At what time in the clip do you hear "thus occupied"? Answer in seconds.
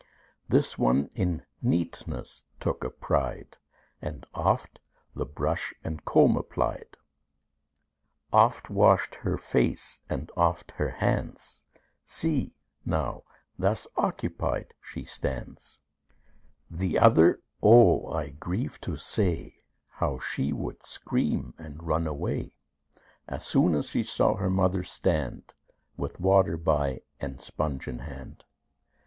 13.59-14.73